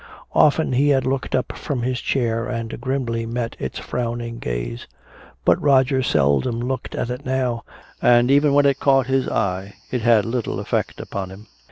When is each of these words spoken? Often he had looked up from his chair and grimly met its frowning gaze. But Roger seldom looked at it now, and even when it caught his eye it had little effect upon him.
Often 0.33 0.73
he 0.73 0.89
had 0.89 1.05
looked 1.05 1.35
up 1.35 1.51
from 1.55 1.83
his 1.83 2.01
chair 2.01 2.47
and 2.47 2.81
grimly 2.81 3.27
met 3.27 3.55
its 3.59 3.77
frowning 3.77 4.39
gaze. 4.39 4.87
But 5.45 5.61
Roger 5.61 6.01
seldom 6.01 6.59
looked 6.59 6.95
at 6.95 7.11
it 7.11 7.23
now, 7.23 7.63
and 8.01 8.31
even 8.31 8.55
when 8.55 8.65
it 8.65 8.79
caught 8.79 9.05
his 9.05 9.29
eye 9.29 9.75
it 9.91 10.01
had 10.01 10.25
little 10.25 10.59
effect 10.59 10.99
upon 10.99 11.29
him. 11.29 11.45